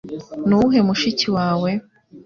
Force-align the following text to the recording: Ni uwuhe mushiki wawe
Ni 0.47 0.53
uwuhe 0.57 0.79
mushiki 0.87 1.27
wawe 1.35 1.71